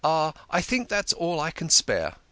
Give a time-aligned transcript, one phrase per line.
[0.03, 2.15] I think that's all I can spare."